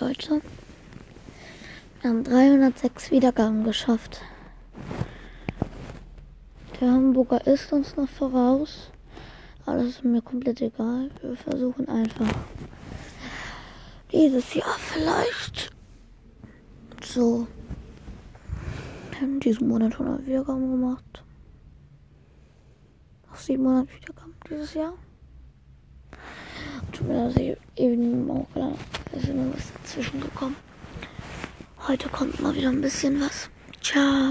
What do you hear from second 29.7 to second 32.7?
dazwischen gekommen. Heute kommt mal wieder